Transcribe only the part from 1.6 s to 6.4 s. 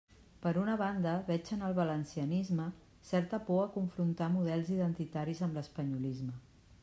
el valencianisme certa por a confrontar models identitaris amb l'espanyolisme.